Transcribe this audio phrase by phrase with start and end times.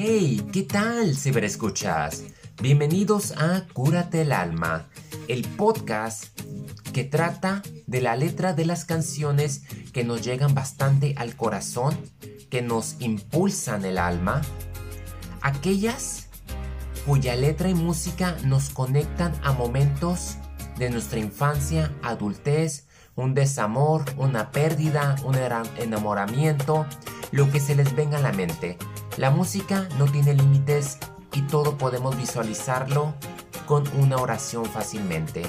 [0.00, 2.22] Hey, ¿qué tal, ciberescuchas?
[2.62, 4.86] Bienvenidos a Cúrate el Alma,
[5.26, 6.38] el podcast
[6.92, 11.98] que trata de la letra de las canciones que nos llegan bastante al corazón,
[12.48, 14.42] que nos impulsan el alma,
[15.42, 16.28] aquellas
[17.04, 20.36] cuya letra y música nos conectan a momentos
[20.78, 22.86] de nuestra infancia, adultez,
[23.16, 26.86] un desamor, una pérdida, un enamoramiento,
[27.32, 28.78] lo que se les venga a la mente.
[29.18, 30.98] La música no tiene límites
[31.32, 33.14] y todo podemos visualizarlo
[33.66, 35.42] con una oración fácilmente.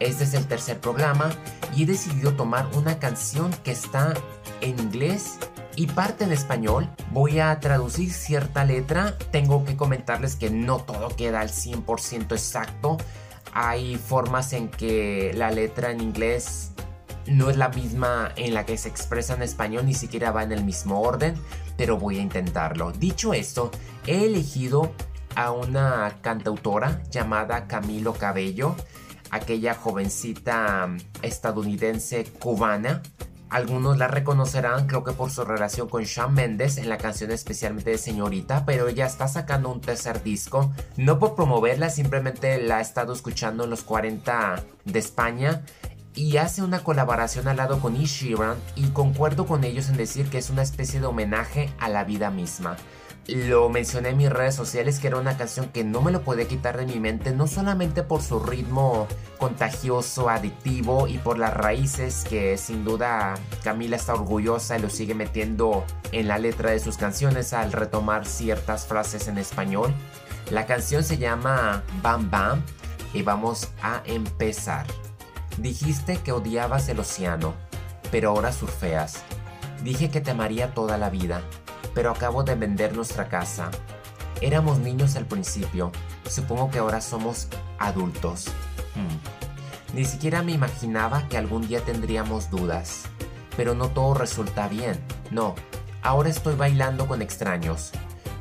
[0.00, 1.30] Este es el tercer programa
[1.74, 4.12] y he decidido tomar una canción que está
[4.60, 5.38] en inglés
[5.76, 6.90] y parte en español.
[7.10, 9.16] Voy a traducir cierta letra.
[9.32, 12.98] Tengo que comentarles que no todo queda al 100% exacto.
[13.54, 16.73] Hay formas en que la letra en inglés
[17.26, 20.52] no es la misma en la que se expresa en español, ni siquiera va en
[20.52, 21.34] el mismo orden,
[21.76, 22.92] pero voy a intentarlo.
[22.92, 23.70] Dicho esto,
[24.06, 24.92] he elegido
[25.34, 28.76] a una cantautora llamada Camilo Cabello,
[29.30, 33.02] aquella jovencita mm, estadounidense cubana.
[33.50, 37.90] Algunos la reconocerán, creo que por su relación con Shawn Mendes en la canción especialmente
[37.90, 42.82] de Señorita, pero ella está sacando un tercer disco, no por promoverla, simplemente la he
[42.82, 45.62] estado escuchando en los 40 de España
[46.14, 50.38] y hace una colaboración al lado con Ishiran y concuerdo con ellos en decir que
[50.38, 52.76] es una especie de homenaje a la vida misma.
[53.26, 56.46] Lo mencioné en mis redes sociales que era una canción que no me lo podía
[56.46, 62.24] quitar de mi mente, no solamente por su ritmo contagioso, adictivo y por las raíces
[62.28, 66.98] que sin duda Camila está orgullosa y lo sigue metiendo en la letra de sus
[66.98, 69.94] canciones al retomar ciertas frases en español.
[70.50, 72.62] La canción se llama Bam Bam
[73.14, 74.86] y vamos a empezar.
[75.58, 77.54] Dijiste que odiabas el océano,
[78.10, 79.22] pero ahora surfeas.
[79.82, 81.42] Dije que te amaría toda la vida,
[81.94, 83.70] pero acabo de vender nuestra casa.
[84.40, 85.92] Éramos niños al principio,
[86.28, 87.48] supongo que ahora somos
[87.78, 88.46] adultos.
[88.94, 89.94] Hmm.
[89.96, 93.04] Ni siquiera me imaginaba que algún día tendríamos dudas.
[93.56, 95.00] Pero no todo resulta bien,
[95.30, 95.54] no.
[96.02, 97.92] Ahora estoy bailando con extraños.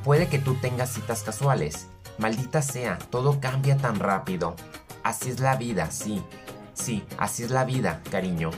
[0.04, 1.88] Puede que tú tengas citas casuales.
[2.18, 4.56] Maldita sea, todo cambia tan rápido.
[5.04, 6.24] Así es la vida, sí.
[6.74, 8.52] Sí, así es la vida, cariño.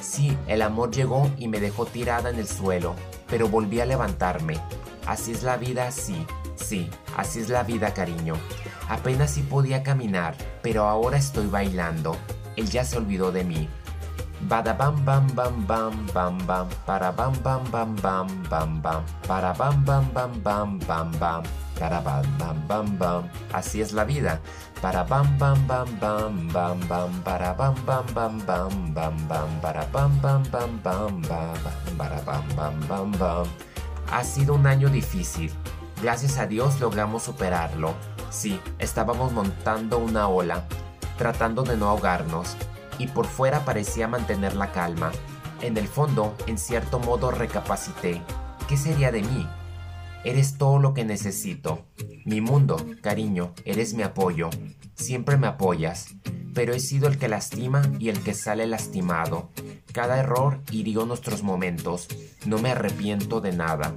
[0.00, 2.94] Sí, el amor llegó y me dejó tirada en el suelo,
[3.28, 4.58] pero volví a levantarme.
[5.06, 6.26] Así es la vida, sí,
[6.56, 8.34] sí, así es la vida, cariño.
[8.88, 12.16] Apenas sí podía caminar, pero ahora estoy bailando.
[12.56, 13.68] Él ya se olvidó de mí.
[14.48, 19.52] Bada bam bam bam bam bam bam para bam bam bam bam bam bam para
[19.52, 21.42] bam bam bam bam bam bam
[21.78, 24.40] para bam bam bam bam así es la vida
[24.80, 29.84] para bam bam bam bam bam bam para bam bam bam bam bam bam para
[29.92, 31.54] bam bam bam bam bam
[31.98, 33.46] para bam bam bam bam
[34.10, 35.52] ha sido un año difícil
[36.02, 37.94] gracias a Dios logramos superarlo
[38.30, 40.64] sí estábamos montando una ola
[41.18, 42.56] tratando de no ahogarnos
[43.00, 45.10] y por fuera parecía mantener la calma.
[45.62, 48.20] En el fondo, en cierto modo recapacité.
[48.68, 49.48] ¿Qué sería de mí?
[50.22, 51.86] Eres todo lo que necesito.
[52.26, 54.50] Mi mundo, cariño, eres mi apoyo.
[54.94, 56.08] Siempre me apoyas.
[56.52, 59.48] Pero he sido el que lastima y el que sale lastimado.
[59.94, 62.06] Cada error hirió nuestros momentos.
[62.44, 63.94] No me arrepiento de nada.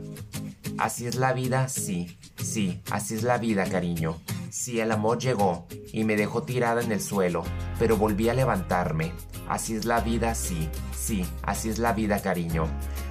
[0.77, 2.17] Así es la vida, sí.
[2.37, 4.21] Sí, así es la vida, cariño.
[4.49, 7.43] Sí, el amor llegó y me dejó tirada en el suelo,
[7.83, 9.11] pero volví a levantarme.
[9.49, 12.65] Así es la vida, sí, sí, así es la vida, cariño.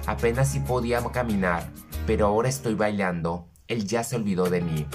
[0.07, 1.69] Apenas si podía caminar,
[2.07, 3.45] pero ahora estoy bailando.
[3.67, 4.87] Él ya se olvidó de mí.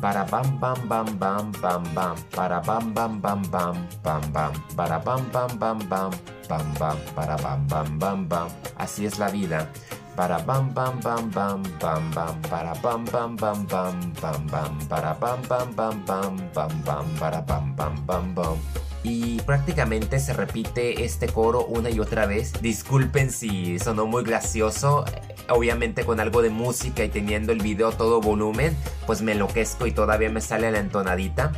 [0.00, 4.98] Para bam bam bam bam bam bam, para bam bam bam bam bam bam, para
[4.98, 6.10] bam bam bam bam
[6.48, 8.48] bam bam, para bam bam bam bam.
[8.78, 9.70] Así es la vida
[10.16, 15.16] para bam bam bam bam bam bam para bam bam bam bam bam bam para
[15.20, 18.56] bam bam bam bam bam bam para bam bam bam bam
[19.02, 22.52] y prácticamente se repite este coro una y otra vez.
[22.60, 25.04] Disculpen si sonó muy gracioso,
[25.48, 28.76] obviamente con algo de música y teniendo el video todo volumen,
[29.06, 31.52] pues me enloquezco y todavía me sale la entonadita.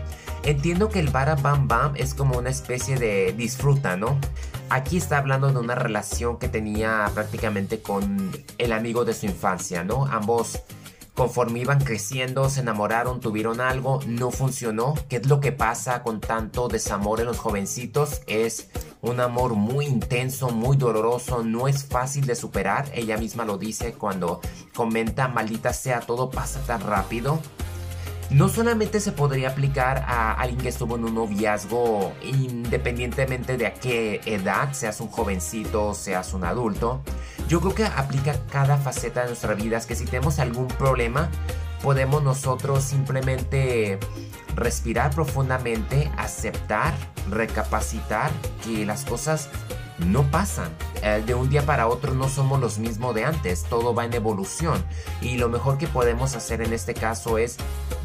[0.45, 4.19] Entiendo que el bara bam bam es como una especie de disfruta, ¿no?
[4.69, 9.85] Aquí está hablando de una relación que tenía prácticamente con el amigo de su infancia,
[9.85, 10.07] ¿no?
[10.07, 10.63] Ambos
[11.15, 14.95] conforme iban creciendo, se enamoraron, tuvieron algo, no funcionó.
[15.09, 18.23] ¿Qué es lo que pasa con tanto desamor en los jovencitos?
[18.27, 18.69] Es
[19.01, 22.91] un amor muy intenso, muy doloroso, no es fácil de superar.
[22.95, 24.41] Ella misma lo dice cuando
[24.75, 27.41] comenta, maldita sea, todo pasa tan rápido.
[28.31, 33.75] no solamente se podría aplicar a alguien que estuvo en un noviazgo independientemente de a
[33.75, 37.03] qué edad, seas un jovencito seas un adulto,
[37.49, 41.29] yo creo que aplica cada faceta de nuestra vida, es que si tenemos algún problema,
[41.83, 43.99] podemos nosotros simplemente
[44.55, 46.95] respirar profundamente, aceptar,
[47.31, 48.31] recapacitar
[48.65, 49.49] que las cosas
[49.99, 50.71] no pasan.
[51.03, 54.15] Eh, de un día para otro no somos los mismos de antes, todo va en
[54.15, 54.85] evolución.
[55.21, 57.57] Y lo mejor que podemos hacer en este caso es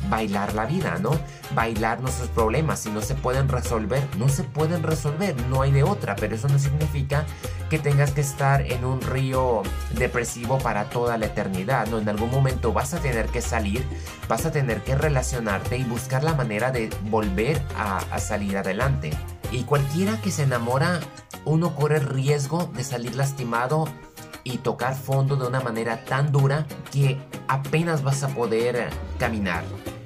[0.10, 1.12] bailar la vida, ¿no?
[1.54, 2.80] Bailar nuestros problemas.
[2.80, 6.16] Si no se pueden resolver, no se pueden resolver, no hay de otra.
[6.16, 7.26] Pero eso no significa
[7.70, 9.64] que tengas que estar en un río
[9.96, 12.00] depresivo para toda la eternidad, ¿no?
[12.00, 13.86] En algún momento vas a tener que salir,
[14.28, 19.12] vas a tener que relacionarte y buscar la manera de volver a, a salir adelante.
[19.52, 21.00] Y cualquiera que se enamora,
[21.46, 23.86] uno corre riesgo de salir lastimado
[24.44, 27.18] y tocar fondo de una manera tan dura que
[27.48, 29.64] apenas vas a poder caminar.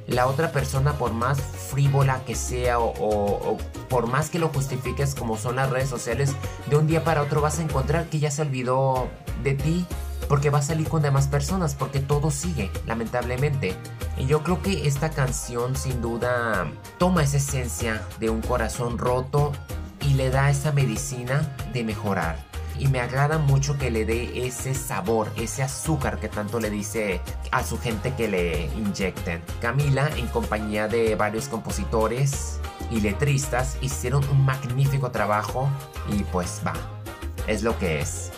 [0.07, 3.57] La otra persona, por más frívola que sea o,
[3.89, 6.35] por más que lo justifiques como son las redes sociales,
[6.69, 9.07] de un día para otro vas a encontrar que ya se olvidó
[9.43, 9.85] de ti
[10.27, 13.75] porque va a salir con demás personas, porque todo sigue, lamentablemente.
[14.17, 16.65] Y yo creo que esta canción sin duda
[16.97, 19.51] toma esa esencia de un corazón roto
[20.01, 22.52] y le da esa medicina de mejorar.
[22.79, 27.21] Y me agrada mucho que le dé ese sabor, ese azúcar que tanto le dice
[27.51, 29.41] a su gente que le inyecten.
[29.61, 32.59] Camila, en compañía de varios compositores
[32.89, 35.69] y letristas, hicieron un magnífico trabajo
[36.09, 36.73] y pues va,
[37.47, 38.31] es lo que es.